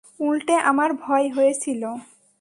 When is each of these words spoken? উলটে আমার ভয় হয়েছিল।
উলটে 0.19 0.55
আমার 0.71 0.89
ভয় 1.03 1.27
হয়েছিল। 1.29 1.81